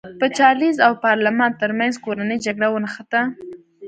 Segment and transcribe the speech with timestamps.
[0.21, 3.21] د چارلېز او پارلمان ترمنځ کورنۍ جګړه ونښته.